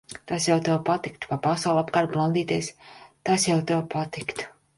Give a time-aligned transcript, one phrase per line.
[0.29, 1.29] Tas jau tev patiktu.
[1.33, 2.71] Pa pasauli apkārt blandīties,
[3.31, 4.51] tas jau tev patiktu.